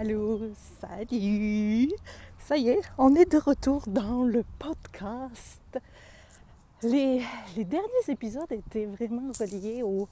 allô, 0.00 0.40
salut 0.80 1.90
Ça 2.38 2.56
y 2.56 2.70
est, 2.70 2.80
on 2.96 3.14
est 3.14 3.30
de 3.30 3.36
retour 3.36 3.82
dans 3.86 4.24
le 4.24 4.44
podcast. 4.58 5.78
Les, 6.82 7.22
derniers 7.54 8.08
épisodes 8.08 8.50
étaient 8.50 8.86
vraiment 8.86 9.30
reliés 9.38 9.82
au, 9.82 10.08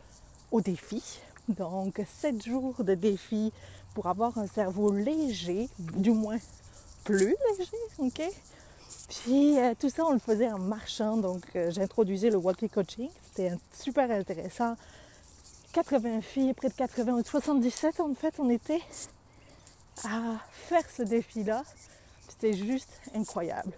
au 0.52 0.60
défi. 0.60 1.02
Donc, 1.48 2.02
7 2.06 2.44
jours 2.44 2.84
de 2.84 2.94
défi 2.94 3.50
pour 3.94 4.08
avoir 4.08 4.36
un 4.36 4.46
cerveau 4.46 4.92
léger, 4.92 5.70
du 5.78 6.10
moins 6.10 6.36
plus 7.04 7.34
léger, 7.56 7.70
ok? 7.96 8.22
Puis 9.08 9.58
euh, 9.58 9.72
tout 9.80 9.88
ça, 9.88 10.04
on 10.04 10.12
le 10.12 10.18
faisait 10.18 10.52
en 10.52 10.58
marchant. 10.58 11.16
Donc, 11.16 11.44
euh, 11.56 11.70
j'introduisais 11.70 12.28
le 12.28 12.36
walkie 12.36 12.68
coaching. 12.68 13.08
C'était 13.22 13.54
super 13.72 14.10
intéressant. 14.10 14.76
80 15.72 16.20
filles, 16.20 16.52
près 16.52 16.68
de 16.68 16.74
80, 16.74 17.22
77 17.24 18.00
en 18.00 18.14
fait, 18.14 18.34
on 18.38 18.50
était 18.50 18.82
à 20.04 20.38
faire 20.50 20.88
ce 20.90 21.02
défi-là. 21.02 21.62
C'était 22.28 22.52
juste 22.52 23.00
incroyable. 23.14 23.72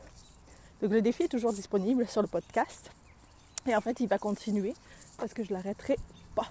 Donc 0.83 0.91
le 0.93 1.02
défi 1.02 1.24
est 1.24 1.29
toujours 1.29 1.52
disponible 1.52 2.06
sur 2.09 2.23
le 2.23 2.29
podcast. 2.29 2.91
Et 3.66 3.74
en 3.74 3.80
fait, 3.80 4.01
il 4.01 4.09
va 4.09 4.19
continuer 4.19 4.74
parce 5.19 5.34
que 5.34 5.45
je 5.45 5.52
l'arrêterai 5.52 5.98
pas. 6.34 6.51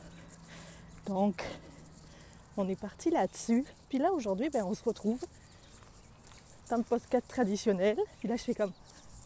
Donc, 1.08 1.44
on 2.56 2.68
est 2.70 2.80
parti 2.80 3.10
là-dessus. 3.10 3.66
Puis 3.90 3.98
là, 3.98 4.12
aujourd'hui, 4.12 4.50
ben, 4.50 4.64
on 4.64 4.76
se 4.76 4.84
retrouve 4.84 5.20
dans 6.70 6.78
le 6.78 6.84
podcast 6.84 7.28
traditionnel. 7.28 7.98
Puis 8.20 8.28
là, 8.28 8.36
je 8.36 8.44
fais 8.44 8.54
comme, 8.54 8.74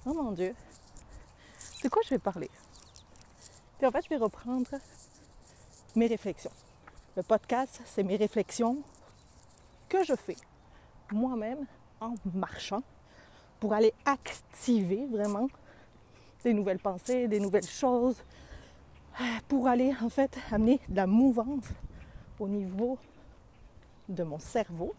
oh 0.06 0.14
mon 0.14 0.32
Dieu, 0.32 0.56
de 1.84 1.90
quoi 1.90 2.02
je 2.06 2.12
vais 2.12 2.20
parler? 2.20 2.50
Puis 3.78 3.88
en 3.88 3.92
fait, 3.92 4.04
je 4.04 4.10
vais 4.10 4.18
reprendre 4.18 4.70
mes 5.96 6.08
réflexions. 6.08 6.52
Le 7.18 7.24
podcast, 7.24 7.82
c'est 7.86 8.04
mes 8.04 8.16
réflexions 8.16 8.82
que 9.94 10.04
je 10.04 10.16
fais 10.16 10.36
moi-même 11.12 11.68
en 12.02 12.16
marchant 12.34 12.82
pour 13.60 13.74
aller 13.74 13.94
activer 14.06 15.06
vraiment 15.06 15.48
des 16.44 16.52
nouvelles 16.52 16.80
pensées, 16.80 17.28
des 17.28 17.40
nouvelles 17.40 17.68
choses, 17.68 18.18
pour 19.48 19.68
aller 19.68 19.94
en 20.02 20.10
fait 20.10 20.36
amener 20.52 20.80
de 20.90 20.96
la 20.96 21.06
mouvance 21.06 21.70
au 22.40 22.48
niveau 22.48 22.98
de 24.10 24.24
mon 24.24 24.40
cerveau, 24.40 24.96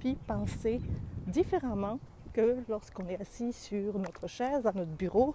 puis 0.00 0.14
penser 0.26 0.80
différemment 1.26 1.98
que 2.32 2.56
lorsqu'on 2.70 3.06
est 3.06 3.20
assis 3.20 3.52
sur 3.52 3.98
notre 3.98 4.26
chaise, 4.28 4.66
à 4.66 4.72
notre 4.72 4.92
bureau, 4.92 5.34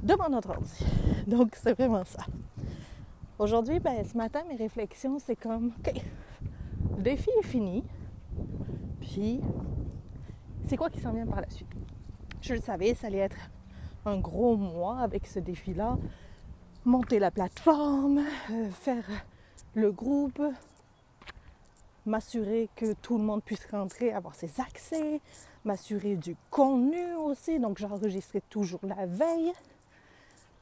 devant 0.00 0.28
notre 0.28 0.50
ordi. 0.50 0.84
Donc 1.26 1.56
c'est 1.56 1.72
vraiment 1.72 2.04
ça. 2.04 2.24
Aujourd'hui, 3.40 3.80
ben, 3.80 4.04
ce 4.04 4.16
matin, 4.16 4.44
mes 4.48 4.56
réflexions, 4.56 5.18
c'est 5.18 5.36
comme, 5.36 5.72
OK, 5.80 5.92
le 6.96 7.02
défi 7.02 7.30
est 7.40 7.46
fini. 7.46 7.82
C'est 10.66 10.76
quoi 10.76 10.90
qui 10.90 11.00
s'en 11.00 11.12
vient 11.12 11.26
par 11.26 11.40
la 11.40 11.48
suite? 11.48 11.68
Je 12.42 12.54
le 12.54 12.60
savais, 12.60 12.94
ça 12.94 13.06
allait 13.06 13.18
être 13.18 13.36
un 14.04 14.18
gros 14.18 14.56
mois 14.56 14.98
avec 14.98 15.26
ce 15.26 15.38
défi-là. 15.38 15.96
Monter 16.84 17.18
la 17.18 17.30
plateforme, 17.30 18.22
euh, 18.50 18.70
faire 18.70 19.04
le 19.74 19.90
groupe, 19.92 20.42
m'assurer 22.06 22.68
que 22.76 22.92
tout 22.94 23.18
le 23.18 23.24
monde 23.24 23.42
puisse 23.42 23.66
rentrer, 23.70 24.12
avoir 24.12 24.34
ses 24.34 24.60
accès, 24.60 25.20
m'assurer 25.64 26.16
du 26.16 26.36
contenu 26.50 27.14
aussi. 27.14 27.58
Donc, 27.58 27.78
j'enregistrais 27.78 28.42
toujours 28.48 28.80
la 28.82 29.06
veille 29.06 29.52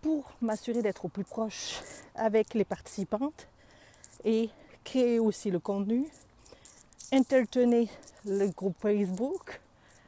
pour 0.02 0.30
m'assurer 0.40 0.82
d'être 0.82 1.04
au 1.04 1.08
plus 1.08 1.24
proche 1.24 1.80
avec 2.14 2.54
les 2.54 2.64
participantes 2.64 3.48
et 4.24 4.50
créer 4.84 5.18
aussi 5.18 5.50
le 5.50 5.58
contenu, 5.58 6.06
entertainer 7.16 7.88
le 8.24 8.48
groupe 8.48 8.76
Facebook. 8.80 9.60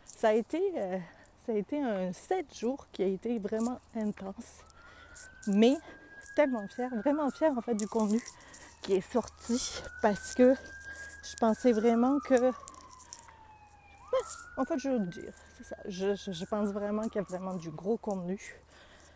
Ça 0.05 0.29
a 0.29 0.33
été, 0.33 0.61
euh, 0.77 0.99
ça 1.47 1.53
a 1.53 1.55
été 1.55 1.81
un 1.81 2.13
7 2.13 2.55
jours 2.55 2.87
qui 2.93 3.03
a 3.03 3.07
été 3.07 3.39
vraiment 3.39 3.81
intense, 3.97 4.65
mais 5.47 5.77
tellement 6.37 6.67
fière, 6.69 6.95
vraiment 6.97 7.31
fière 7.31 7.57
en 7.57 7.61
fait 7.61 7.75
du 7.75 7.87
contenu 7.89 8.21
qui 8.83 8.95
est 8.95 9.13
sorti 9.13 9.83
parce 10.03 10.35
que 10.35 10.55
je 11.23 11.37
pensais 11.37 11.73
vraiment 11.73 12.19
que. 12.21 12.39
Ben, 12.41 12.53
en 14.57 14.65
fait, 14.65 14.79
je 14.79 14.89
veux 14.89 14.99
le 14.99 15.07
dire, 15.07 15.33
c'est 15.57 15.65
ça. 15.65 15.77
Je, 15.87 16.15
je, 16.15 16.45
pense 16.45 16.71
vraiment 16.71 17.03
qu'il 17.03 17.17
y 17.17 17.19
a 17.19 17.23
vraiment 17.23 17.55
du 17.55 17.71
gros 17.71 17.97
contenu 17.97 18.41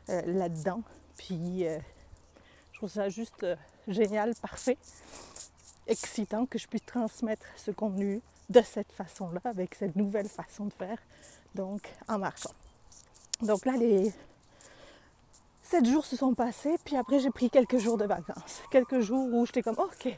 euh, 0.09 0.23
là-dedans. 0.27 0.83
Puis 1.17 1.67
euh, 1.67 1.79
je 2.73 2.79
trouve 2.79 2.91
ça 2.91 3.09
juste 3.09 3.47
génial, 3.89 4.35
parfait 4.37 4.79
excitant 5.93 6.47
que 6.47 6.59
je 6.59 6.67
puisse 6.67 6.85
transmettre 6.85 7.47
ce 7.57 7.71
contenu 7.71 8.21
de 8.49 8.61
cette 8.61 8.93
façon-là, 8.93 9.41
avec 9.45 9.75
cette 9.75 9.97
nouvelle 9.97 10.29
façon 10.29 10.67
de 10.67 10.73
faire, 10.73 10.99
donc 11.55 11.89
en 12.09 12.19
marchant. 12.19 12.53
Donc 13.41 13.65
là, 13.65 13.73
les 13.77 14.13
sept 15.63 15.87
jours 15.87 16.05
se 16.05 16.17
sont 16.17 16.35
passés, 16.35 16.77
puis 16.85 16.97
après 16.97 17.19
j'ai 17.19 17.31
pris 17.31 17.51
quelques 17.51 17.79
jours 17.79 17.97
de 17.97 18.05
vacances. 18.05 18.63
Quelques 18.71 19.01
jours 19.01 19.33
où 19.33 19.47
j'étais 19.47 19.63
comme, 19.63 19.79
ok, 19.79 20.17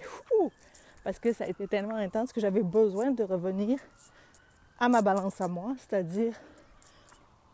parce 1.04 1.18
que 1.18 1.32
ça 1.32 1.44
a 1.44 1.48
été 1.48 1.68
tellement 1.68 1.96
intense 1.96 2.32
que 2.32 2.40
j'avais 2.40 2.62
besoin 2.62 3.10
de 3.10 3.22
revenir 3.22 3.78
à 4.78 4.88
ma 4.88 5.02
balance 5.02 5.40
à 5.40 5.48
moi, 5.48 5.74
c'est-à-dire 5.78 6.34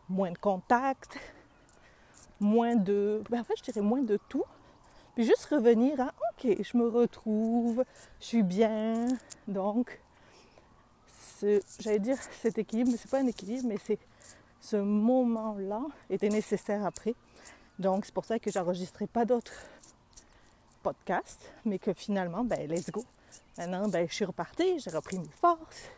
moins 0.09 0.31
de 0.31 0.37
contact, 0.37 1.17
moins 2.39 2.75
de, 2.75 3.21
ben 3.29 3.41
en 3.41 3.43
fait 3.43 3.53
je 3.57 3.63
dirais 3.63 3.81
moins 3.81 4.01
de 4.01 4.17
tout, 4.29 4.43
puis 5.15 5.25
juste 5.25 5.45
revenir 5.45 5.99
à 5.99 6.13
OK, 6.31 6.55
je 6.61 6.77
me 6.77 6.87
retrouve, 6.87 7.83
je 8.19 8.25
suis 8.25 8.43
bien. 8.43 9.07
Donc, 9.47 9.99
j'allais 11.79 11.99
dire 11.99 12.17
cet 12.41 12.57
équilibre, 12.57 12.91
mais 12.91 12.97
c'est 12.97 13.09
pas 13.09 13.19
un 13.19 13.27
équilibre, 13.27 13.67
mais 13.67 13.77
c'est 13.83 13.99
ce 14.61 14.77
moment-là 14.77 15.81
était 16.09 16.29
nécessaire 16.29 16.85
après. 16.85 17.15
Donc, 17.79 18.05
c'est 18.05 18.13
pour 18.13 18.25
ça 18.25 18.37
que 18.39 18.51
j'enregistrais 18.51 19.07
pas 19.07 19.25
d'autres 19.25 19.53
podcasts, 20.83 21.51
mais 21.65 21.79
que 21.79 21.93
finalement, 21.93 22.43
ben, 22.43 22.69
let's 22.69 22.91
go. 22.91 23.03
Maintenant, 23.57 23.87
ben, 23.87 24.07
je 24.07 24.13
suis 24.13 24.25
repartie, 24.25 24.79
j'ai 24.79 24.91
repris 24.91 25.19
mes 25.19 25.29
forces, 25.39 25.89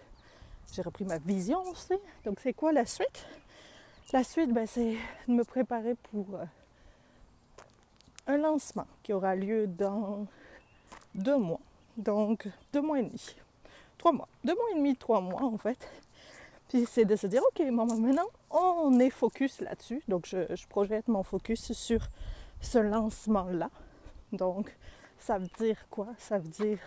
j'ai 0.72 0.82
repris 0.82 1.06
ma 1.06 1.18
vision 1.18 1.62
aussi. 1.70 1.94
Donc, 2.26 2.40
c'est 2.42 2.54
quoi 2.54 2.72
la 2.72 2.86
suite? 2.86 3.26
La 4.14 4.24
suite, 4.24 4.54
ben, 4.54 4.66
c'est 4.66 4.96
de 5.28 5.34
me 5.34 5.44
préparer 5.44 5.96
pour 5.96 6.36
euh, 6.36 6.46
un 8.28 8.38
lancement 8.38 8.88
qui 9.02 9.14
aura 9.14 9.36
lieu 9.36 9.68
dans 9.68 10.28
deux 11.16 11.38
mois. 11.38 11.60
Donc 11.98 12.48
deux 12.72 12.82
mois 12.82 13.00
et 13.00 13.04
demi. 13.04 13.36
Trois 13.98 14.12
mois. 14.12 14.28
Deux 14.44 14.56
mois 14.56 14.66
et 14.72 14.76
demi, 14.76 14.96
trois 14.96 15.22
mois 15.22 15.44
en 15.44 15.58
fait. 15.58 15.78
Puis 16.70 16.86
c'est 16.90 17.06
de 17.06 17.16
se 17.16 17.28
dire, 17.28 17.42
ok, 17.44 17.66
maintenant 17.72 18.28
on 18.50 19.00
est 19.00 19.10
focus 19.10 19.62
là-dessus. 19.62 20.02
Donc 20.08 20.26
je, 20.26 20.56
je, 20.56 20.68
projette 20.68 21.08
mon 21.08 21.24
focus 21.24 21.74
sur 21.74 22.08
ce 22.62 22.80
lancement-là. 22.80 23.70
Donc 24.32 24.76
ça 25.20 25.38
veut 25.38 25.50
dire 25.60 25.86
quoi? 25.90 26.08
Ça 26.18 26.40
veut 26.40 26.50
dire 26.50 26.80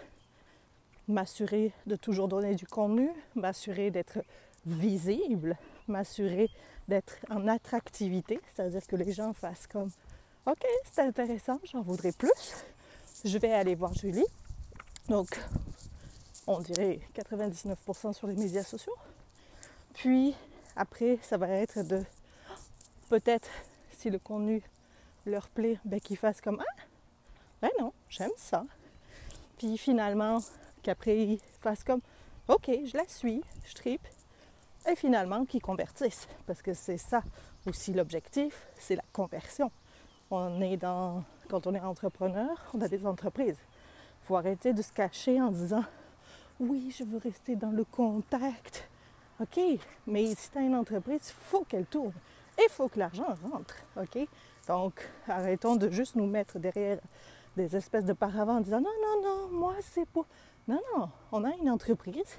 m'assurer 1.09 1.73
de 1.87 1.95
toujours 1.97 2.29
donner 2.29 2.55
du 2.55 2.67
contenu, 2.67 3.11
m'assurer 3.35 3.91
d'être 3.91 4.19
visible, 4.65 5.57
m'assurer 5.87 6.51
d'être 6.89 7.17
en 7.31 7.47
attractivité, 7.47 8.41
c'est-à-dire 8.53 8.87
que 8.87 8.97
les 8.97 9.13
gens 9.13 9.33
fassent 9.33 9.67
comme 9.67 9.91
OK, 10.49 10.65
c'est 10.93 11.03
intéressant, 11.03 11.59
j'en 11.65 11.83
voudrais 11.83 12.13
plus. 12.13 12.31
Je 13.25 13.37
vais 13.37 13.53
aller 13.53 13.75
voir 13.75 13.93
Julie. 13.95 14.25
Donc, 15.09 15.29
on 16.47 16.61
dirait 16.61 17.01
99% 17.17 18.13
sur 18.13 18.29
les 18.29 18.37
médias 18.37 18.63
sociaux. 18.63 18.95
Puis, 19.95 20.37
après, 20.77 21.19
ça 21.23 21.37
va 21.37 21.49
être 21.49 21.83
de 21.83 22.01
peut-être, 23.09 23.49
si 23.91 24.09
le 24.09 24.21
contenu 24.21 24.63
leur 25.25 25.49
plaît, 25.49 25.81
ben, 25.85 25.99
qu'ils 25.99 26.17
fassent 26.17 26.41
comme 26.41 26.63
Ah, 26.63 26.83
ben 27.61 27.71
non, 27.81 27.93
j'aime 28.09 28.31
ça. 28.37 28.65
Puis 29.59 29.77
finalement, 29.77 30.39
qu'après, 30.85 31.19
ils 31.19 31.41
fassent 31.61 31.83
comme 31.83 32.03
OK, 32.47 32.71
je 32.85 32.97
la 32.97 33.09
suis, 33.09 33.43
je 33.65 33.75
tripe. 33.75 34.07
Et 34.89 34.95
finalement, 34.95 35.45
qu'ils 35.45 35.61
convertissent. 35.61 36.29
Parce 36.47 36.63
que 36.63 36.73
c'est 36.73 36.99
ça 36.99 37.25
aussi 37.67 37.93
l'objectif, 37.93 38.69
c'est 38.79 38.95
la 38.95 39.05
conversion 39.13 39.73
on 40.31 40.61
est 40.61 40.77
dans, 40.77 41.23
quand 41.49 41.67
on 41.67 41.75
est 41.75 41.81
entrepreneur, 41.81 42.51
on 42.75 42.81
a 42.81 42.89
des 42.89 43.07
entreprises. 43.07 43.59
Il 44.23 44.27
faut 44.27 44.37
arrêter 44.37 44.73
de 44.73 44.83
se 44.83 44.93
cacher 44.93 45.41
en 45.41 45.51
disant 45.51 45.85
oui, 46.59 46.95
je 46.97 47.05
veux 47.05 47.19
rester 47.19 47.57
dans 47.57 47.71
le 47.71 47.85
contact. 47.85 48.89
OK, 49.41 49.61
mais 50.07 50.35
si 50.35 50.51
tu 50.51 50.59
as 50.59 50.63
une 50.63 50.75
entreprise, 50.75 51.21
il 51.29 51.45
faut 51.51 51.65
qu'elle 51.65 51.85
tourne. 51.85 52.15
Et 52.59 52.63
il 52.63 52.71
faut 52.71 52.89
que 52.89 52.99
l'argent 52.99 53.27
rentre. 53.53 53.77
OK? 53.97 54.27
Donc, 54.67 55.09
arrêtons 55.29 55.77
de 55.77 55.91
juste 55.91 56.17
nous 56.17 56.27
mettre 56.27 56.59
derrière 56.59 56.99
des 57.57 57.77
espèces 57.77 58.05
de 58.05 58.15
paravents 58.15 58.57
en 58.57 58.61
disant 58.61 58.81
non, 58.81 58.91
non, 59.03 59.23
non, 59.23 59.49
moi, 59.51 59.75
c'est 59.81 60.09
pas. 60.09 60.25
Non, 60.67 60.81
non, 60.97 61.11
on 61.33 61.45
a 61.45 61.55
une 61.57 61.71
entreprise. 61.71 62.39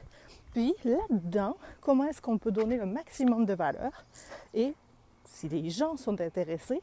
Puis 0.54 0.74
là-dedans, 0.84 1.56
comment 1.81 2.06
est-ce 2.06 2.22
qu'on 2.22 2.38
peut 2.38 2.51
donner 2.51 2.78
le 2.78 2.86
maximum 2.86 3.45
de 3.45 3.54
valeur? 3.54 3.92
Et 4.54 4.74
si 5.24 5.48
les 5.48 5.69
gens 5.69 5.98
sont 5.98 6.19
intéressés, 6.19 6.81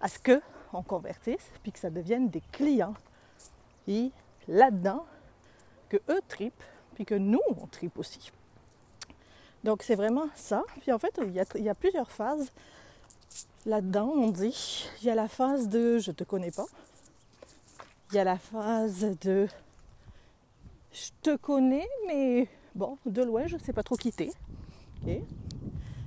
à 0.00 0.08
ce 0.08 0.18
qu'on 0.18 0.82
convertisse, 0.82 1.50
puis 1.62 1.72
que 1.72 1.78
ça 1.78 1.90
devienne 1.90 2.28
des 2.28 2.42
clients. 2.52 2.94
Et 3.86 4.10
là-dedans, 4.48 5.04
que 5.88 5.98
eux 6.08 6.20
tripent, 6.28 6.62
puis 6.94 7.04
que 7.04 7.14
nous, 7.14 7.40
on 7.48 7.66
tripe 7.66 7.98
aussi. 7.98 8.30
Donc 9.64 9.82
c'est 9.82 9.94
vraiment 9.94 10.28
ça. 10.34 10.62
Puis 10.80 10.92
en 10.92 10.98
fait, 10.98 11.20
il 11.22 11.62
y 11.62 11.68
a, 11.68 11.74
plusieurs 11.74 12.10
phases 12.10 12.50
là-dedans, 13.66 14.10
on 14.14 14.28
dit. 14.28 14.88
Il 15.02 15.06
y 15.06 15.10
a 15.10 15.14
la 15.14 15.28
phase 15.28 15.68
de 15.68 15.98
je 15.98 16.12
te 16.12 16.24
connais 16.24 16.50
pas. 16.50 16.66
Il 18.10 18.16
y 18.16 18.18
a 18.18 18.24
la 18.24 18.38
phase 18.38 19.16
de 19.20 19.46
je 20.92 21.10
te 21.22 21.36
connais, 21.36 21.88
mais 22.06 22.48
bon, 22.74 22.98
de 23.06 23.22
loin, 23.22 23.46
je 23.46 23.56
ne 23.56 23.60
sais 23.60 23.72
pas 23.72 23.82
trop 23.82 23.96
quitter. 23.96 24.32
Il 25.06 25.22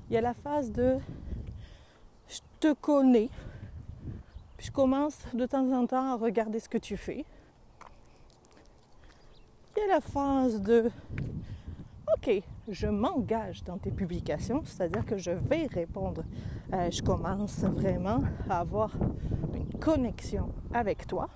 y 0.09 0.17
a 0.17 0.21
la 0.21 0.33
phase 0.33 0.71
de 0.71 0.97
je 2.27 2.39
te 2.59 2.73
connais, 2.73 3.29
je 4.63 4.71
commence 4.71 5.17
de 5.33 5.45
temps 5.45 5.69
en 5.73 5.85
temps 5.85 6.13
à 6.13 6.15
regarder 6.15 6.59
ce 6.59 6.69
que 6.69 6.77
tu 6.77 6.95
fais. 6.95 7.25
Il 9.75 9.81
y 9.81 9.83
a 9.83 9.87
la 9.87 9.99
phase 9.99 10.61
de 10.61 10.89
OK, 12.15 12.41
je 12.69 12.87
m'engage 12.87 13.63
dans 13.65 13.77
tes 13.77 13.91
publications, 13.91 14.61
c'est-à-dire 14.63 15.05
que 15.05 15.17
je 15.17 15.31
vais 15.31 15.65
répondre. 15.65 16.23
Euh, 16.71 16.89
je 16.89 17.01
commence 17.01 17.59
vraiment 17.59 18.23
à 18.49 18.59
avoir 18.59 18.91
une 19.53 19.79
connexion 19.79 20.49
avec 20.73 21.07
toi. 21.07 21.27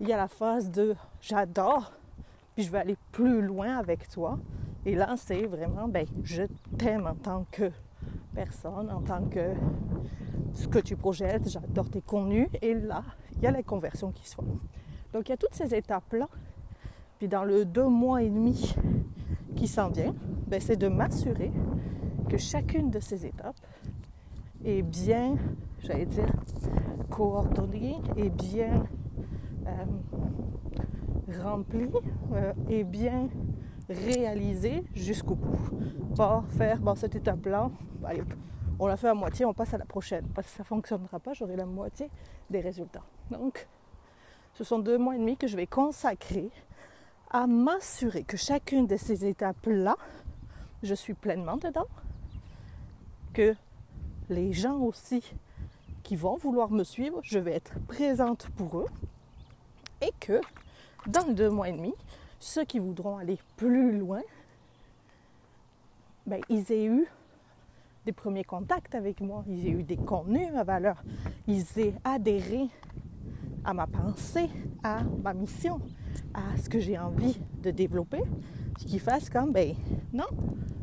Il 0.00 0.08
y 0.08 0.12
a 0.14 0.16
la 0.16 0.28
phase 0.28 0.70
de 0.70 0.96
j'adore, 1.20 1.92
puis 2.54 2.64
je 2.64 2.70
vais 2.70 2.78
aller 2.78 2.96
plus 3.12 3.42
loin 3.42 3.76
avec 3.76 4.08
toi. 4.08 4.38
Et 4.86 4.94
là, 4.94 5.16
c'est 5.18 5.46
vraiment, 5.46 5.86
ben, 5.86 6.06
je 6.24 6.44
t'aime 6.78 7.06
en 7.06 7.14
tant 7.14 7.44
que 7.50 7.70
personne, 8.34 8.90
en 8.90 9.00
tant 9.00 9.24
que 9.24 9.54
ce 10.54 10.68
que 10.68 10.78
tu 10.78 10.96
projettes, 10.96 11.48
j'adore 11.48 11.88
tes 11.88 12.00
contenus. 12.00 12.48
Et 12.60 12.74
là, 12.74 13.02
il 13.36 13.42
y 13.42 13.46
a 13.46 13.50
la 13.50 13.62
conversion 13.62 14.12
qui 14.12 14.28
se 14.28 14.36
fait. 14.36 14.42
Donc, 15.12 15.28
il 15.28 15.30
y 15.30 15.32
a 15.32 15.36
toutes 15.36 15.54
ces 15.54 15.74
étapes-là. 15.74 16.28
Puis 17.18 17.28
dans 17.28 17.44
le 17.44 17.64
deux 17.64 17.86
mois 17.86 18.22
et 18.22 18.28
demi 18.28 18.74
qui 19.54 19.68
s'en 19.68 19.90
vient, 19.90 20.14
ben, 20.48 20.60
c'est 20.60 20.76
de 20.76 20.88
m'assurer 20.88 21.52
que 22.28 22.36
chacune 22.36 22.90
de 22.90 22.98
ces 22.98 23.26
étapes 23.26 23.54
est 24.64 24.82
bien, 24.82 25.36
j'allais 25.80 26.06
dire, 26.06 26.32
coordonnée 27.10 27.96
et 28.16 28.30
bien 28.30 28.84
euh, 29.66 29.84
remplie 31.42 31.90
euh, 32.32 32.52
et 32.68 32.84
bien 32.84 33.28
réalisée 33.92 34.84
jusqu'au 34.94 35.34
bout. 35.34 35.58
Pas 36.16 36.44
faire, 36.56 36.78
cette 36.96 37.14
étape-là, 37.14 37.70
on 38.78 38.86
l'a 38.86 38.96
fait 38.96 39.08
à 39.08 39.14
moitié, 39.14 39.44
on 39.44 39.54
passe 39.54 39.74
à 39.74 39.78
la 39.78 39.84
prochaine. 39.84 40.26
Parce 40.34 40.48
que 40.48 40.52
ça 40.52 40.62
ne 40.62 40.66
fonctionnera 40.66 41.18
pas, 41.20 41.32
j'aurai 41.32 41.56
la 41.56 41.66
moitié 41.66 42.10
des 42.50 42.60
résultats. 42.60 43.02
Donc, 43.30 43.66
ce 44.54 44.64
sont 44.64 44.78
deux 44.78 44.98
mois 44.98 45.14
et 45.14 45.18
demi 45.18 45.36
que 45.36 45.46
je 45.46 45.56
vais 45.56 45.66
consacrer 45.66 46.50
à 47.30 47.46
m'assurer 47.46 48.24
que 48.24 48.36
chacune 48.36 48.86
de 48.86 48.96
ces 48.96 49.24
étapes-là, 49.24 49.96
je 50.82 50.94
suis 50.94 51.14
pleinement 51.14 51.56
dedans, 51.56 51.86
que 53.32 53.54
les 54.28 54.52
gens 54.52 54.78
aussi 54.78 55.34
qui 56.02 56.16
vont 56.16 56.36
vouloir 56.36 56.70
me 56.70 56.84
suivre, 56.84 57.20
je 57.22 57.38
vais 57.38 57.52
être 57.52 57.72
présente 57.86 58.48
pour 58.56 58.80
eux 58.80 58.88
et 60.02 60.12
que 60.20 60.40
dans 61.06 61.32
deux 61.32 61.48
mois 61.48 61.68
et 61.68 61.72
demi, 61.72 61.94
ceux 62.42 62.64
qui 62.64 62.80
voudront 62.80 63.18
aller 63.18 63.38
plus 63.56 63.96
loin, 63.96 64.20
ben, 66.26 66.40
ils 66.48 66.72
aient 66.72 66.86
eu 66.86 67.06
des 68.04 68.10
premiers 68.10 68.42
contacts 68.42 68.96
avec 68.96 69.20
moi, 69.20 69.44
ils 69.46 69.68
aient 69.68 69.70
eu 69.70 69.84
des 69.84 69.96
contenus 69.96 70.48
à 70.56 70.64
valeur, 70.64 71.04
ils 71.46 71.64
aient 71.78 71.94
adhéré 72.02 72.66
à 73.64 73.72
ma 73.72 73.86
pensée, 73.86 74.50
à 74.82 75.04
ma 75.22 75.34
mission, 75.34 75.80
à 76.34 76.56
ce 76.56 76.68
que 76.68 76.80
j'ai 76.80 76.98
envie 76.98 77.38
de 77.62 77.70
développer, 77.70 78.22
ce 78.80 78.86
qui 78.86 78.98
fasse 78.98 79.30
comme, 79.30 79.52
ben 79.52 79.76
non, 80.12 80.26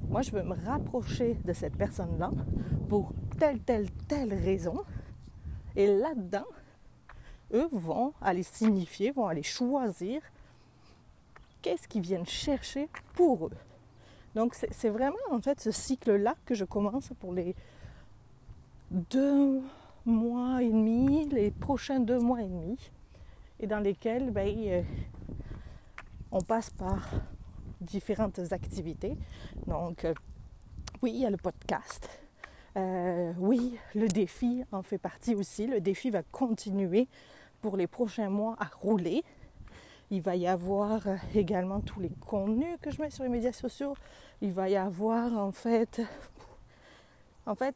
moi 0.09 0.21
je 0.21 0.31
veux 0.31 0.43
me 0.43 0.55
rapprocher 0.65 1.33
de 1.43 1.51
cette 1.51 1.75
personne-là 1.75 2.31
pour 2.87 3.11
telle, 3.37 3.59
telle, 3.59 3.91
telle 4.07 4.33
raison. 4.33 4.81
Et 5.75 5.87
là-dedans, 5.87 6.47
eux 7.53 7.67
vont 7.69 8.13
aller 8.21 8.43
signifier, 8.43 9.11
vont 9.11 9.27
aller 9.27 9.43
choisir 9.43 10.21
qu'est-ce 11.61 11.87
qu'ils 11.87 12.01
viennent 12.01 12.25
chercher 12.25 12.89
pour 13.13 13.47
eux. 13.47 13.51
Donc 14.35 14.55
c'est 14.55 14.89
vraiment 14.89 15.17
en 15.31 15.41
fait 15.41 15.59
ce 15.59 15.71
cycle-là 15.71 16.35
que 16.45 16.53
je 16.53 16.65
commence 16.65 17.09
pour 17.19 17.33
les 17.33 17.55
deux 18.91 19.61
mois 20.05 20.61
et 20.63 20.69
demi, 20.69 21.27
les 21.29 21.51
prochains 21.51 21.99
deux 21.99 22.19
mois 22.19 22.41
et 22.41 22.47
demi, 22.47 22.77
et 23.59 23.67
dans 23.67 23.79
lesquels 23.79 24.31
ben, 24.31 24.85
on 26.31 26.41
passe 26.41 26.69
par 26.69 27.09
différentes 27.81 28.39
activités. 28.51 29.17
Donc 29.67 30.05
euh, 30.05 30.13
oui, 31.01 31.11
il 31.13 31.21
y 31.21 31.25
a 31.25 31.29
le 31.29 31.37
podcast. 31.37 32.09
Euh, 32.77 33.33
oui, 33.39 33.77
le 33.95 34.07
défi 34.07 34.63
en 34.71 34.83
fait 34.83 34.97
partie 34.97 35.35
aussi. 35.35 35.65
Le 35.65 35.81
défi 35.81 36.09
va 36.09 36.23
continuer 36.23 37.07
pour 37.61 37.77
les 37.77 37.87
prochains 37.87 38.29
mois 38.29 38.55
à 38.59 38.65
rouler. 38.65 39.23
Il 40.11 40.21
va 40.21 40.35
y 40.35 40.47
avoir 40.47 41.01
également 41.35 41.81
tous 41.81 41.99
les 41.99 42.09
contenus 42.09 42.77
que 42.81 42.89
je 42.89 43.01
mets 43.01 43.11
sur 43.11 43.23
les 43.23 43.29
médias 43.29 43.51
sociaux. 43.51 43.93
Il 44.41 44.53
va 44.53 44.67
y 44.69 44.75
avoir 44.75 45.37
en 45.37 45.51
fait, 45.51 46.01
en 47.45 47.53
fait 47.53 47.75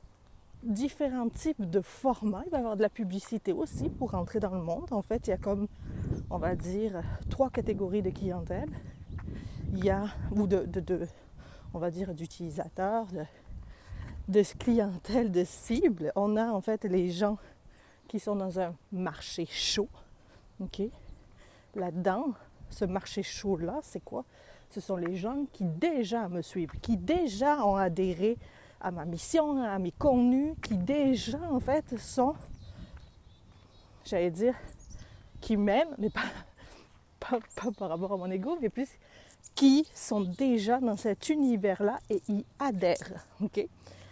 différents 0.64 1.30
types 1.30 1.70
de 1.70 1.82
formats. 1.82 2.42
Il 2.46 2.52
va 2.52 2.58
y 2.58 2.62
avoir 2.62 2.76
de 2.76 2.82
la 2.82 2.90
publicité 2.90 3.54
aussi 3.54 3.90
pour 3.90 4.12
rentrer 4.12 4.40
dans 4.40 4.56
le 4.56 4.62
monde. 4.62 4.92
En 4.92 5.04
fait, 5.04 5.28
il 5.28 5.30
y 5.30 5.34
a 5.34 5.38
comme, 5.38 5.68
on 6.32 6.38
va 6.38 6.56
dire, 6.56 7.04
trois 7.30 7.50
catégories 7.50 8.02
de 8.02 8.10
clientèle. 8.10 8.70
Il 9.74 9.84
y 9.84 9.90
a, 9.90 10.06
ou 10.32 10.48
de, 10.48 10.66
de, 10.66 11.08
on 11.74 11.80
va 11.80 11.92
dire, 11.92 12.14
d'utilisateurs, 12.14 13.06
de, 13.08 13.26
de 14.28 14.44
clientèle, 14.58 15.32
de 15.32 15.44
cible. 15.44 16.12
On 16.16 16.36
a 16.38 16.52
en 16.52 16.62
fait 16.62 16.84
les 16.86 17.12
gens 17.12 17.38
qui 18.08 18.20
sont 18.20 18.36
dans 18.36 18.60
un 18.60 18.74
marché 18.92 19.46
chaud. 19.46 19.90
OK? 20.60 20.82
Là-dedans, 21.76 22.34
ce 22.70 22.86
marché 22.86 23.24
chaud-là, 23.24 23.80
c'est 23.82 24.04
quoi? 24.04 24.26
Ce 24.70 24.82
sont 24.82 24.96
les 24.96 25.16
gens 25.16 25.46
qui 25.54 25.64
déjà 25.64 26.28
me 26.30 26.42
suivent, 26.42 26.72
qui 26.82 26.98
déjà 26.98 27.66
ont 27.66 27.76
adhéré 27.76 28.38
à 28.82 28.92
ma 28.92 29.06
mission, 29.06 29.62
à 29.62 29.78
mes 29.80 29.92
contenus, 29.92 30.56
qui 30.62 30.78
déjà 30.78 31.40
en 31.52 31.60
fait 31.60 31.98
sont, 32.00 32.36
j'allais 34.06 34.32
dire, 34.32 34.56
qui 35.40 35.58
m'aiment, 35.58 35.96
mais 35.98 36.10
pas, 37.20 37.40
par 37.78 37.90
rapport 37.90 38.14
à 38.14 38.18
mon 38.18 38.30
ego, 38.32 38.58
mais 38.62 38.70
plus 38.70 38.90
qui 39.56 39.88
sont 39.94 40.22
déjà 40.22 40.80
dans 40.80 40.98
cet 40.98 41.30
univers-là 41.30 42.00
et 42.10 42.22
y 42.28 42.46
adhèrent. 42.60 43.28
OK? 43.42 43.68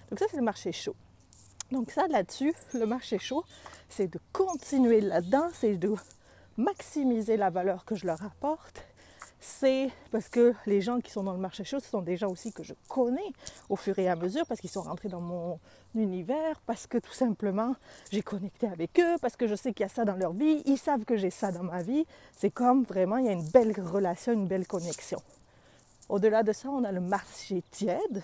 Donc 0.09 0.19
ça, 0.19 0.25
c'est 0.29 0.37
le 0.37 0.43
marché 0.43 0.71
chaud. 0.71 0.95
Donc 1.71 1.89
ça, 1.91 2.07
là-dessus, 2.07 2.53
le 2.73 2.85
marché 2.85 3.17
chaud, 3.17 3.43
c'est 3.89 4.07
de 4.07 4.19
continuer 4.33 5.01
là-dedans, 5.01 5.47
c'est 5.53 5.77
de 5.77 5.95
maximiser 6.57 7.37
la 7.37 7.49
valeur 7.49 7.85
que 7.85 7.95
je 7.95 8.05
leur 8.05 8.23
apporte, 8.23 8.85
c'est 9.39 9.89
parce 10.11 10.29
que 10.29 10.53
les 10.67 10.81
gens 10.81 10.99
qui 10.99 11.11
sont 11.11 11.23
dans 11.23 11.33
le 11.33 11.39
marché 11.39 11.63
chaud, 11.63 11.79
ce 11.79 11.89
sont 11.89 12.03
des 12.03 12.15
gens 12.15 12.29
aussi 12.29 12.53
que 12.53 12.61
je 12.61 12.73
connais 12.87 13.33
au 13.69 13.75
fur 13.75 13.97
et 13.97 14.07
à 14.07 14.15
mesure, 14.15 14.45
parce 14.45 14.61
qu'ils 14.61 14.69
sont 14.69 14.83
rentrés 14.83 15.09
dans 15.09 15.19
mon 15.19 15.59
univers, 15.95 16.61
parce 16.67 16.85
que 16.85 16.99
tout 16.99 17.11
simplement 17.11 17.75
j'ai 18.11 18.21
connecté 18.21 18.67
avec 18.67 18.99
eux, 18.99 19.15
parce 19.19 19.35
que 19.35 19.47
je 19.47 19.55
sais 19.55 19.73
qu'il 19.73 19.83
y 19.83 19.85
a 19.85 19.89
ça 19.89 20.05
dans 20.05 20.15
leur 20.15 20.33
vie, 20.33 20.61
ils 20.65 20.77
savent 20.77 21.05
que 21.05 21.17
j'ai 21.17 21.31
ça 21.31 21.51
dans 21.51 21.63
ma 21.63 21.81
vie. 21.81 22.05
C'est 22.37 22.51
comme 22.51 22.83
vraiment, 22.83 23.17
il 23.17 23.25
y 23.25 23.29
a 23.29 23.33
une 23.33 23.49
belle 23.49 23.73
relation, 23.81 24.31
une 24.31 24.47
belle 24.47 24.67
connexion. 24.67 25.21
Au-delà 26.07 26.43
de 26.43 26.51
ça, 26.51 26.69
on 26.69 26.83
a 26.83 26.91
le 26.91 27.01
marché 27.01 27.63
tiède, 27.71 28.21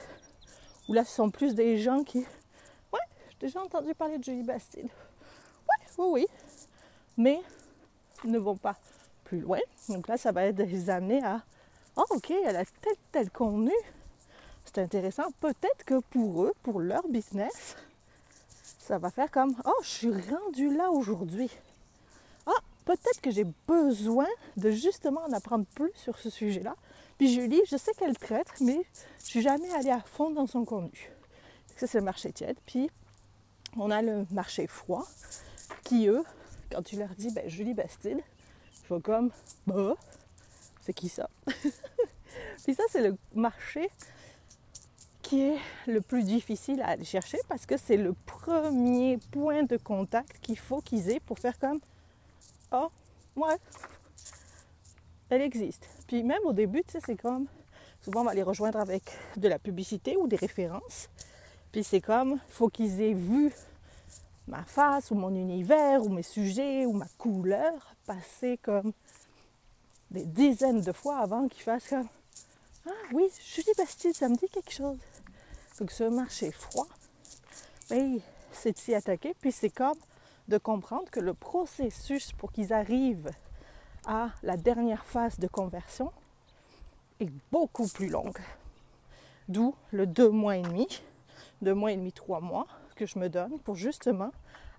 où 0.88 0.94
là, 0.94 1.04
ce 1.04 1.16
sont 1.16 1.32
plus 1.32 1.56
des 1.56 1.80
gens 1.80 2.04
qui... 2.04 2.20
Ouais, 2.20 3.00
j'ai 3.30 3.48
déjà 3.48 3.62
entendu 3.62 3.96
parler 3.96 4.20
de 4.20 4.24
Julie 4.24 4.44
Bastide. 4.44 4.86
Ouais, 4.86 5.88
oui, 5.98 6.06
oui. 6.12 6.28
Mais 7.18 7.42
ne 8.26 8.38
vont 8.38 8.56
pas 8.56 8.76
plus 9.24 9.40
loin. 9.42 9.60
Donc 9.90 10.08
là, 10.08 10.18
ça 10.18 10.32
va 10.32 10.46
être 10.46 10.58
les 10.58 10.90
amener 10.90 11.24
à 11.24 11.42
oh, 11.96 12.06
ok, 12.12 12.32
elle 12.32 12.56
a 12.56 12.66
tel 12.66 12.96
tel 13.12 13.30
contenu. 13.30 13.74
C'est 14.66 14.80
intéressant. 14.80 15.32
Peut-être 15.40 15.84
que 15.86 16.00
pour 16.00 16.44
eux, 16.44 16.54
pour 16.64 16.80
leur 16.80 17.08
business, 17.08 17.76
ça 18.80 18.98
va 18.98 19.10
faire 19.10 19.32
comme 19.32 19.56
Oh, 19.66 19.82
je 19.82 19.88
suis 19.88 20.12
rendu 20.12 20.76
là 20.76 20.92
aujourd'hui. 20.92 21.50
Ah, 22.46 22.60
peut-être 22.86 23.22
que 23.22 23.32
j'ai 23.32 23.46
besoin 23.68 24.28
de 24.56 24.72
justement 24.72 25.22
en 25.28 25.34
apprendre 25.34 25.66
plus 25.76 25.92
sur 25.96 26.18
ce 26.18 26.30
sujet-là. 26.30 26.76
Puis 27.18 27.34
Julie, 27.34 27.62
je 27.68 27.78
sais 27.78 27.92
qu'elle 27.94 28.18
traite, 28.18 28.52
mais 28.62 28.86
je 29.20 29.26
suis 29.26 29.42
jamais 29.42 29.72
allée 29.74 29.90
à 29.90 30.00
fond 30.00 30.30
dans 30.30 30.48
son 30.48 30.66
contenu. 30.66 31.12
Ça, 31.76 31.88
c'est 31.88 32.00
le 32.00 32.06
marché 32.06 32.32
tiède. 32.32 32.58
Puis 32.66 32.90
on 33.78 33.92
a 33.92 34.02
le 34.02 34.26
marché 34.32 34.68
froid, 34.68 35.08
qui 35.84 36.08
eux 36.08 36.24
quand 36.72 36.82
tu 36.84 36.98
leur 36.98 37.10
dis 37.10 37.32
ben, 37.32 37.48
Julie 37.50 37.74
Bastide, 37.74 38.20
il 38.20 38.86
faut 38.88 39.00
comme 39.00 39.32
bah, 39.66 39.96
c'est 40.82 40.94
qui 40.94 41.10
ça? 41.10 41.30
Puis 42.64 42.74
ça, 42.74 42.84
c'est 42.90 43.02
le 43.02 43.18
marché 43.36 43.90
qui 45.22 45.42
est 45.42 45.58
le 45.88 46.00
plus 46.00 46.24
difficile 46.24 46.82
à 46.82 46.90
aller 46.90 47.04
chercher 47.04 47.38
parce 47.50 47.66
que 47.66 47.76
c'est 47.76 47.98
le 47.98 48.14
premier 48.26 49.18
point 49.32 49.64
de 49.64 49.76
contact 49.76 50.40
qu'il 50.42 50.58
faut 50.58 50.82
qu'ils 50.82 51.10
aient 51.10 51.20
pour 51.20 51.40
faire 51.40 51.60
comme 51.60 51.80
Oh, 52.72 52.90
ouais, 53.36 53.58
elle 55.30 55.42
existe. 55.42 55.88
Puis 56.08 56.24
même 56.24 56.44
au 56.46 56.54
début, 56.54 56.84
tu 56.84 56.94
sais, 56.94 57.00
c'est 57.06 57.20
comme 57.20 57.48
souvent 58.02 58.22
on 58.22 58.26
va 58.26 58.34
les 58.34 58.44
rejoindre 58.44 58.80
avec 58.80 59.04
de 59.36 59.48
la 59.48 59.60
publicité 59.60 60.16
ou 60.16 60.28
des 60.28 60.38
références. 60.38 61.10
Puis 61.72 61.84
c'est 61.84 62.02
comme, 62.02 62.40
il 62.48 62.54
faut 62.54 62.70
qu'ils 62.70 63.02
aient 63.02 63.14
vu 63.14 63.52
ma 64.48 64.64
face 64.64 65.12
ou 65.12 65.16
mon 65.16 65.34
univers 65.36 66.04
ou 66.04 66.10
mes 66.10 66.24
sujets 66.24 66.86
ou 66.86 66.94
ma 66.94 67.08
couleur 67.18 67.96
passer 68.06 68.58
comme 68.58 68.94
des 70.12 70.26
dizaines 70.26 70.82
de 70.82 70.92
fois 70.92 71.18
avant 71.18 71.48
qu'ils 71.48 71.64
fassent 71.64 71.90
comme 71.90 72.08
Ah 72.88 72.92
oui, 73.14 73.30
Julie 73.46 73.74
Bastille, 73.78 74.14
ça 74.14 74.30
me 74.30 74.36
dit 74.36 74.48
quelque 74.50 74.72
chose. 74.72 74.98
Donc 75.80 75.92
ce 75.92 76.06
marché 76.06 76.52
froid, 76.52 76.88
ben, 77.90 78.20
c'est 78.52 78.72
de 78.72 78.78
s'y 78.78 78.96
attaquer. 78.96 79.36
Puis 79.40 79.52
c'est 79.52 79.70
comme 79.70 79.98
de 80.48 80.58
comprendre 80.58 81.10
que 81.12 81.20
le 81.20 81.34
processus 81.34 82.32
pour 82.32 82.52
qu'ils 82.52 82.72
arrivent 82.72 83.32
à 84.06 84.30
la 84.44 84.56
dernière 84.56 85.06
phase 85.06 85.38
de 85.40 85.48
conversion 85.48 86.12
est 87.20 87.32
beaucoup 87.52 87.88
plus 87.88 88.08
longue. 88.08 88.40
D'où 89.50 89.76
le 89.92 90.08
deux 90.08 90.30
mois 90.30 90.56
et 90.56 90.62
demi, 90.62 90.88
deux 91.62 91.74
mois 91.74 91.92
et 91.92 91.98
demi, 91.98 92.14
trois 92.14 92.40
mois 92.40 92.68
que 92.98 93.06
je 93.06 93.18
me 93.18 93.30
donne 93.30 93.60
pour 93.60 93.76
justement 93.76 94.32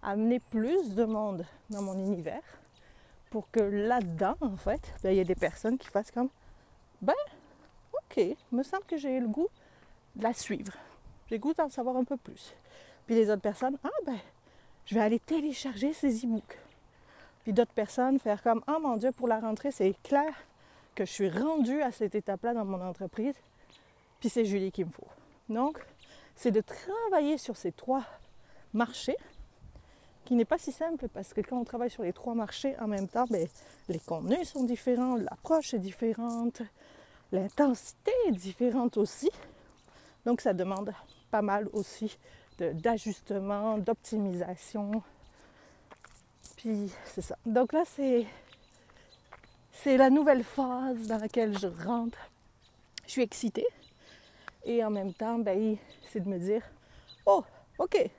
amener 0.03 0.41
plus 0.41 0.95
de 0.95 1.05
monde 1.05 1.47
dans 1.71 1.83
mon 1.83 1.95
univers 1.95 2.43
pour 3.31 3.51
que 3.51 3.61
là-dedans, 3.61 4.37
en 4.41 4.57
fait, 4.57 4.93
ben, 5.03 5.11
il 5.11 5.17
y 5.17 5.21
ait 5.21 5.25
des 5.25 5.35
personnes 5.35 5.79
qui 5.79 5.89
fassent 5.89 6.11
comme 6.11 6.29
Ben, 7.01 7.15
ok, 7.93 8.37
me 8.53 8.63
semble 8.63 8.85
que 8.85 8.97
j'ai 8.97 9.21
le 9.21 9.29
goût 9.29 9.49
de 10.17 10.23
la 10.23 10.33
suivre. 10.33 10.73
J'ai 11.29 11.39
goût 11.39 11.55
d'en 11.55 11.69
savoir 11.69 11.97
un 11.97 12.05
peu 12.05 12.17
plus. 12.17 12.55
Puis 13.07 13.15
les 13.15 13.31
autres 13.31 13.43
personnes, 13.43 13.79
ah 13.85 13.89
ben, 14.05 14.19
je 14.87 14.95
vais 14.95 15.01
aller 15.01 15.21
télécharger 15.21 15.93
ces 15.93 16.25
e-books. 16.25 16.59
Puis 17.43 17.53
d'autres 17.53 17.73
personnes 17.73 18.19
faire 18.19 18.43
comme, 18.43 18.63
oh 18.69 18.79
mon 18.81 18.97
Dieu, 18.97 19.13
pour 19.13 19.29
la 19.29 19.41
rentrée, 19.41 19.71
c'est 19.71 19.95
clair 20.03 20.35
que 20.95 21.05
je 21.05 21.13
suis 21.13 21.31
rendue 21.31 21.83
à 21.83 21.93
cette 21.93 22.15
étape-là 22.15 22.55
dans 22.55 22.65
mon 22.65 22.81
entreprise. 22.81 23.37
Puis 24.21 24.29
c'est 24.29 24.45
Julie 24.45 24.73
qu'il 24.73 24.87
me 24.87 24.91
faut. 24.91 25.07
Donc, 25.49 25.79
c'est 26.39 26.53
de 26.53 26.61
travailler 26.61 27.37
sur 27.37 27.57
ces 27.57 27.73
trois 27.73 28.05
marchés, 28.73 29.17
qui 30.25 30.37
n'est 30.37 30.45
pas 30.45 30.57
si 30.57 30.71
simple 30.71 31.09
parce 31.09 31.35
que 31.35 31.41
quand 31.41 31.59
on 31.59 31.65
travaille 31.65 31.91
sur 31.91 32.05
les 32.05 32.13
trois 32.13 32.35
marchés 32.35 32.79
en 32.79 32.87
même 32.87 33.09
temps, 33.09 33.25
ben, 33.29 33.49
les 33.89 33.99
contenus 33.99 34.49
sont 34.49 34.63
différents, 34.63 35.17
l'approche 35.17 35.75
est 35.75 35.81
différente, 35.81 36.63
l'intensité 37.33 38.13
est 38.29 38.33
différente 38.33 38.99
aussi. 38.99 39.31
Donc 40.27 40.41
ça 40.41 40.53
demande 40.53 40.93
pas 41.33 41.43
mal 41.43 41.69
aussi 41.73 42.17
d'ajustement, 42.59 43.77
d'optimisation. 43.79 45.03
Puis 46.57 46.93
c'est 47.05 47.23
ça. 47.23 47.37
Donc 47.47 47.73
là, 47.73 47.83
c'est, 47.85 48.27
c'est 49.73 49.97
la 49.97 50.09
nouvelle 50.09 50.45
phase 50.45 51.09
dans 51.09 51.19
laquelle 51.19 51.59
je 51.59 51.67
rentre. 51.67 52.19
Je 53.07 53.13
suis 53.13 53.23
excitée. 53.23 53.67
Et 54.65 54.85
en 54.85 54.91
même 54.91 55.13
temps, 55.13 55.39
ben, 55.39 55.77
c'est 56.09 56.21
de 56.21 56.29
me 56.29 56.39
dire, 56.39 56.63
oh, 57.27 57.45
ok, 57.79 58.11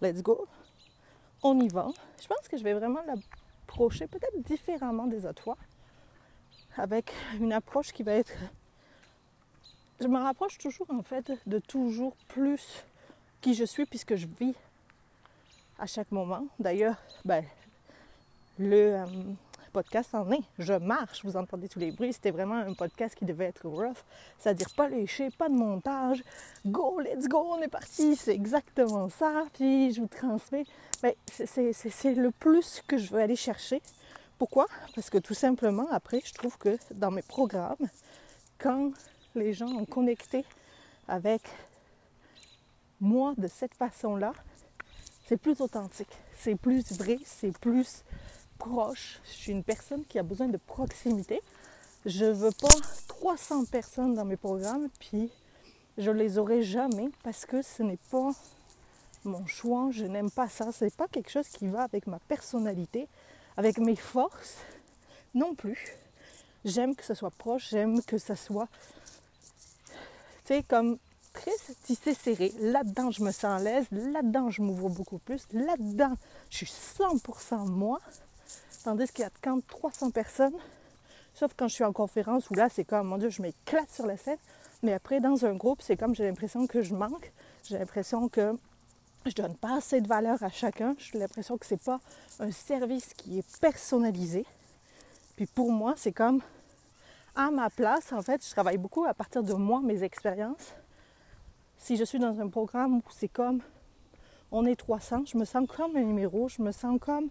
let's 0.00 0.22
go. 0.22 0.46
On 1.42 1.58
y 1.60 1.68
va. 1.68 1.88
Je 2.20 2.26
pense 2.26 2.48
que 2.48 2.56
je 2.56 2.64
vais 2.64 2.74
vraiment 2.74 3.00
l'approcher 3.06 4.06
peut-être 4.06 4.38
différemment 4.44 5.06
des 5.06 5.26
autres 5.26 5.42
fois. 5.42 5.56
Avec 6.76 7.12
une 7.40 7.52
approche 7.52 7.92
qui 7.92 8.02
va 8.02 8.12
être... 8.12 8.32
Je 10.00 10.06
me 10.06 10.18
rapproche 10.18 10.58
toujours 10.58 10.90
en 10.90 11.02
fait 11.02 11.32
de 11.46 11.58
toujours 11.58 12.14
plus 12.28 12.84
qui 13.40 13.54
je 13.54 13.64
suis 13.64 13.86
puisque 13.86 14.16
je 14.16 14.26
vis 14.26 14.54
à 15.78 15.86
chaque 15.86 16.10
moment. 16.10 16.46
D'ailleurs, 16.58 16.96
ben, 17.24 17.44
le 18.58 18.94
euh, 18.96 19.06
podcast 19.76 20.14
en 20.14 20.32
est. 20.32 20.40
Je 20.58 20.72
marche, 20.72 21.22
vous 21.22 21.36
entendez 21.36 21.68
tous 21.68 21.78
les 21.78 21.90
bruits. 21.90 22.14
C'était 22.14 22.30
vraiment 22.30 22.54
un 22.54 22.72
podcast 22.72 23.14
qui 23.14 23.26
devait 23.26 23.44
être 23.44 23.68
rough, 23.68 23.98
c'est-à-dire 24.38 24.70
pas 24.74 24.88
léché, 24.88 25.28
pas 25.28 25.50
de 25.50 25.54
montage. 25.54 26.24
Go, 26.64 26.98
let's 27.00 27.28
go, 27.28 27.46
on 27.50 27.60
est 27.60 27.68
parti. 27.68 28.16
C'est 28.16 28.32
exactement 28.32 29.10
ça. 29.10 29.44
Puis 29.52 29.92
je 29.92 30.00
vous 30.00 30.06
transmets. 30.06 30.64
Ben, 31.02 31.12
c'est 31.28 32.14
le 32.14 32.30
plus 32.30 32.82
que 32.86 32.96
je 32.96 33.12
veux 33.12 33.20
aller 33.20 33.36
chercher. 33.36 33.82
Pourquoi? 34.38 34.66
Parce 34.94 35.10
que 35.10 35.18
tout 35.18 35.34
simplement, 35.34 35.88
après, 35.90 36.22
je 36.24 36.32
trouve 36.32 36.56
que 36.56 36.78
dans 36.94 37.10
mes 37.10 37.20
programmes, 37.20 37.86
quand 38.56 38.92
les 39.34 39.52
gens 39.52 39.68
ont 39.68 39.84
connecté 39.84 40.46
avec 41.06 41.42
moi 42.98 43.34
de 43.36 43.46
cette 43.46 43.74
façon-là, 43.74 44.32
c'est 45.26 45.36
plus 45.36 45.60
authentique, 45.60 46.16
c'est 46.34 46.54
plus 46.54 46.90
vrai, 46.92 47.18
c'est 47.26 47.58
plus 47.58 48.04
proche. 48.58 49.20
Je 49.24 49.30
suis 49.30 49.52
une 49.52 49.64
personne 49.64 50.04
qui 50.04 50.18
a 50.18 50.22
besoin 50.22 50.48
de 50.48 50.56
proximité. 50.56 51.40
Je 52.04 52.26
ne 52.26 52.32
veux 52.32 52.50
pas 52.50 52.68
300 53.08 53.64
personnes 53.66 54.14
dans 54.14 54.24
mes 54.24 54.36
programmes, 54.36 54.88
puis 55.00 55.30
je 55.98 56.10
les 56.10 56.38
aurai 56.38 56.62
jamais 56.62 57.08
parce 57.22 57.46
que 57.46 57.62
ce 57.62 57.82
n'est 57.82 57.98
pas 58.10 58.30
mon 59.24 59.46
choix. 59.46 59.88
Je 59.90 60.04
n'aime 60.04 60.30
pas 60.30 60.48
ça. 60.48 60.72
Ce 60.72 60.84
n'est 60.84 60.90
pas 60.90 61.08
quelque 61.08 61.30
chose 61.30 61.48
qui 61.48 61.66
va 61.66 61.82
avec 61.82 62.06
ma 62.06 62.18
personnalité, 62.20 63.08
avec 63.56 63.78
mes 63.78 63.96
forces 63.96 64.58
non 65.34 65.54
plus. 65.54 65.96
J'aime 66.64 66.96
que 66.96 67.04
ce 67.04 67.14
soit 67.14 67.30
proche, 67.30 67.68
j'aime 67.70 68.02
que 68.02 68.18
ce 68.18 68.34
soit, 68.34 68.68
tu 70.44 70.54
sais, 70.54 70.62
comme 70.64 70.98
très 71.32 71.52
tissé 71.84 72.14
serré. 72.14 72.52
Là-dedans, 72.58 73.10
je 73.10 73.22
me 73.22 73.30
sens 73.30 73.60
à 73.60 73.62
l'aise. 73.62 73.86
Là-dedans, 73.92 74.50
je 74.50 74.62
m'ouvre 74.62 74.88
beaucoup 74.88 75.18
plus. 75.18 75.46
Là-dedans, 75.52 76.14
je 76.50 76.64
suis 76.64 76.72
100% 76.98 77.68
moi. 77.68 78.00
Tandis 78.86 79.08
qu'il 79.08 79.24
y 79.24 79.26
a 79.26 79.30
quand 79.42 79.66
300 79.66 80.12
personnes, 80.12 80.54
sauf 81.34 81.50
quand 81.56 81.66
je 81.66 81.74
suis 81.74 81.82
en 81.82 81.92
conférence 81.92 82.48
où 82.50 82.54
là, 82.54 82.68
c'est 82.68 82.84
comme, 82.84 83.08
mon 83.08 83.18
Dieu, 83.18 83.30
je 83.30 83.42
m'éclate 83.42 83.90
sur 83.90 84.06
la 84.06 84.16
scène. 84.16 84.38
Mais 84.84 84.92
après, 84.92 85.18
dans 85.18 85.44
un 85.44 85.54
groupe, 85.54 85.82
c'est 85.82 85.96
comme 85.96 86.14
j'ai 86.14 86.22
l'impression 86.22 86.68
que 86.68 86.82
je 86.82 86.94
manque. 86.94 87.32
J'ai 87.64 87.78
l'impression 87.78 88.28
que 88.28 88.56
je 89.24 89.32
donne 89.32 89.56
pas 89.56 89.78
assez 89.78 90.00
de 90.00 90.06
valeur 90.06 90.40
à 90.40 90.50
chacun. 90.50 90.94
J'ai 90.98 91.18
l'impression 91.18 91.58
que 91.58 91.66
c'est 91.66 91.82
pas 91.82 91.98
un 92.38 92.52
service 92.52 93.12
qui 93.14 93.40
est 93.40 93.58
personnalisé. 93.58 94.46
Puis 95.34 95.46
pour 95.46 95.72
moi, 95.72 95.94
c'est 95.96 96.12
comme 96.12 96.40
à 97.34 97.50
ma 97.50 97.70
place, 97.70 98.12
en 98.12 98.22
fait, 98.22 98.46
je 98.46 98.52
travaille 98.52 98.78
beaucoup 98.78 99.04
à 99.04 99.14
partir 99.14 99.42
de 99.42 99.54
moi, 99.54 99.80
mes 99.80 100.04
expériences 100.04 100.74
si 101.76 101.96
je 101.96 102.04
suis 102.04 102.20
dans 102.20 102.40
un 102.40 102.48
programme 102.48 102.98
où 102.98 103.02
c'est 103.10 103.26
comme 103.26 103.62
on 104.52 104.64
est 104.64 104.76
300, 104.76 105.24
je 105.26 105.36
me 105.36 105.44
sens 105.44 105.66
comme 105.68 105.96
un 105.96 106.02
numéro, 106.02 106.48
je 106.48 106.62
me 106.62 106.70
sens 106.70 107.00
comme 107.00 107.30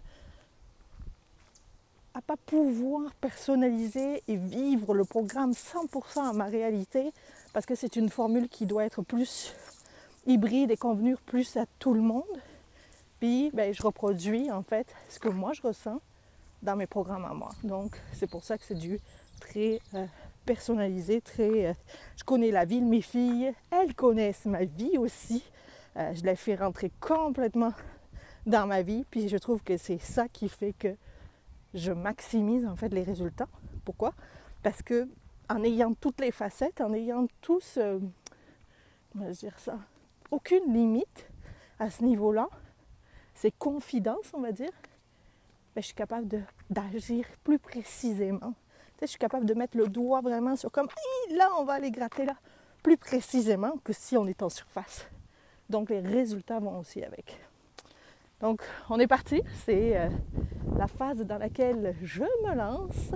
à 2.16 2.22
pas 2.22 2.36
pouvoir 2.46 3.12
personnaliser 3.20 4.22
et 4.26 4.36
vivre 4.36 4.94
le 4.94 5.04
programme 5.04 5.52
100% 5.52 6.30
à 6.30 6.32
ma 6.32 6.46
réalité 6.46 7.12
parce 7.52 7.66
que 7.66 7.74
c'est 7.74 7.94
une 7.96 8.08
formule 8.08 8.48
qui 8.48 8.64
doit 8.64 8.86
être 8.86 9.02
plus 9.02 9.54
hybride 10.26 10.70
et 10.70 10.78
convenir 10.78 11.20
plus 11.20 11.58
à 11.58 11.66
tout 11.78 11.92
le 11.92 12.00
monde. 12.00 12.24
Puis 13.20 13.50
ben, 13.52 13.74
je 13.74 13.82
reproduis 13.82 14.50
en 14.50 14.62
fait 14.62 14.86
ce 15.10 15.18
que 15.18 15.28
moi 15.28 15.52
je 15.52 15.60
ressens 15.60 16.00
dans 16.62 16.74
mes 16.74 16.86
programmes 16.86 17.26
à 17.26 17.34
moi. 17.34 17.50
Donc 17.64 18.00
c'est 18.14 18.30
pour 18.30 18.44
ça 18.44 18.56
que 18.56 18.64
c'est 18.64 18.78
du 18.78 18.98
très 19.38 19.78
euh, 19.92 20.06
personnalisé, 20.46 21.20
très. 21.20 21.66
Euh, 21.66 21.74
je 22.16 22.24
connais 22.24 22.50
la 22.50 22.64
vie 22.64 22.80
de 22.80 22.86
mes 22.86 23.02
filles, 23.02 23.52
elles 23.70 23.94
connaissent 23.94 24.46
ma 24.46 24.64
vie 24.64 24.96
aussi. 24.96 25.44
Euh, 25.98 26.14
je 26.14 26.22
les 26.22 26.36
fais 26.36 26.54
rentrer 26.54 26.90
complètement 26.98 27.74
dans 28.46 28.66
ma 28.66 28.80
vie, 28.80 29.04
puis 29.10 29.28
je 29.28 29.36
trouve 29.36 29.62
que 29.62 29.76
c'est 29.76 30.00
ça 30.00 30.28
qui 30.28 30.48
fait 30.48 30.72
que 30.72 30.96
je 31.76 31.92
maximise 31.92 32.66
en 32.66 32.76
fait 32.76 32.88
les 32.88 33.02
résultats. 33.02 33.48
Pourquoi? 33.84 34.12
Parce 34.62 34.82
que 34.82 35.08
en 35.48 35.62
ayant 35.62 35.94
toutes 35.94 36.20
les 36.20 36.32
facettes, 36.32 36.80
en 36.80 36.92
ayant 36.92 37.26
tous, 37.40 37.78
comment 39.12 39.30
dire 39.30 39.58
ça, 39.60 39.78
aucune 40.30 40.72
limite 40.72 41.28
à 41.78 41.88
ce 41.88 42.02
niveau-là, 42.02 42.48
c'est 43.34 43.56
confidence, 43.56 44.32
on 44.34 44.40
va 44.40 44.50
dire, 44.50 44.72
ben, 45.74 45.82
je 45.82 45.86
suis 45.86 45.94
capable 45.94 46.26
d'agir 46.68 47.26
plus 47.44 47.60
précisément 47.60 48.54
je 49.02 49.06
suis 49.06 49.18
capable 49.18 49.46
de 49.46 49.54
mettre 49.54 49.76
le 49.76 49.88
doigt 49.88 50.20
vraiment 50.20 50.56
sur 50.56 50.70
comme 50.70 50.88
là, 51.34 51.50
on 51.58 51.64
va 51.64 51.74
aller 51.74 51.90
gratter 51.90 52.24
là, 52.24 52.34
plus 52.82 52.96
précisément 52.96 53.76
que 53.84 53.92
si 53.92 54.16
on 54.16 54.26
est 54.26 54.42
en 54.42 54.48
surface. 54.48 55.06
Donc 55.68 55.90
les 55.90 56.00
résultats 56.00 56.60
vont 56.60 56.78
aussi 56.78 57.02
avec. 57.02 57.38
Donc 58.40 58.62
on 58.90 58.98
est 58.98 59.06
parti, 59.06 59.42
c'est 59.64 59.96
euh, 59.96 60.08
la 60.76 60.86
phase 60.86 61.20
dans 61.20 61.38
laquelle 61.38 61.94
je 62.02 62.22
me 62.22 62.54
lance. 62.54 63.12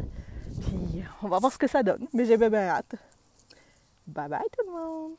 Puis 0.61 1.03
on 1.23 1.29
va 1.29 1.39
voir 1.39 1.53
ce 1.53 1.59
que 1.59 1.67
ça 1.67 1.83
donne. 1.83 2.07
Mais 2.15 2.25
j'ai 2.25 2.37
bien 2.37 2.55
hâte. 2.55 2.95
Bye 4.07 4.29
bye 4.29 4.41
tout 4.53 4.67
le 4.67 4.73
monde! 4.73 5.17